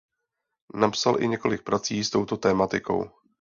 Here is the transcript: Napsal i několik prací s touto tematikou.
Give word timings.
Napsal 0.73 1.23
i 1.23 1.27
několik 1.27 1.61
prací 1.63 2.03
s 2.03 2.09
touto 2.09 2.37
tematikou. 2.37 3.09